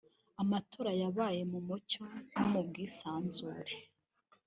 “Amatora 0.41 0.91
yabaye 1.01 1.41
mu 1.51 1.59
mucyo 1.67 2.03
no 2.33 2.43
mu 2.51 2.61
bwisanzure 2.67 3.73